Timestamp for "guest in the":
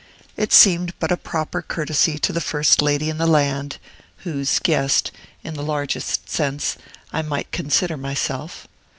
4.57-5.61